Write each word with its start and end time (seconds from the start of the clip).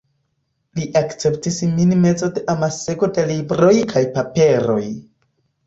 Li 0.79 0.87
akceptis 1.01 1.59
min 1.73 1.91
meze 2.07 2.31
de 2.39 2.45
amasego 2.55 3.11
de 3.19 3.29
libroj 3.35 3.73
kaj 3.95 4.05
paperoj. 4.19 4.83